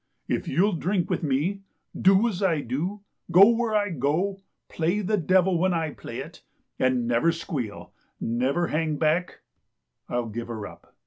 [0.37, 1.61] "If you'll drink with me,
[1.95, 6.41] do as I do, go where I go, play the devil when I play it,
[6.79, 9.41] and never squeal, never hang back,
[10.09, 10.95] I'll give her up.